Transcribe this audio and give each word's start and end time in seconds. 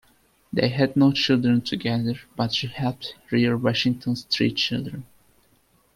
They 0.51 0.69
had 0.69 0.97
no 0.97 1.11
children 1.11 1.61
together, 1.61 2.15
but 2.35 2.55
she 2.55 2.65
helped 2.65 3.13
rear 3.29 3.55
Washington's 3.55 4.23
three 4.23 4.51
children. 4.51 5.05